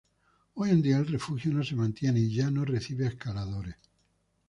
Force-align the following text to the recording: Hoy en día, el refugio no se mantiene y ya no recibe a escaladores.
Hoy 0.55 0.71
en 0.71 0.81
día, 0.81 0.97
el 0.97 1.05
refugio 1.05 1.53
no 1.53 1.63
se 1.63 1.75
mantiene 1.75 2.21
y 2.21 2.33
ya 2.33 2.49
no 2.49 2.65
recibe 2.65 3.05
a 3.05 3.09
escaladores. 3.09 3.75